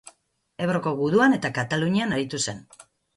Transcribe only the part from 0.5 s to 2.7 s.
Ebroko guduan eta Katalunian aritu zen.